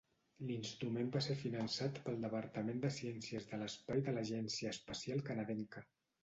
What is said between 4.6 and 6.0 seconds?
Espacial Canadenca.